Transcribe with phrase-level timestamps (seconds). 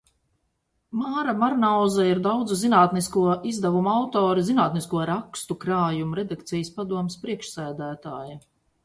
[0.99, 8.41] Māra Marnauza ir daudzu zinātnisko izdevumu autore, zinātnisko rakstu krājumu redakcijas padomes priekšsēdētāja.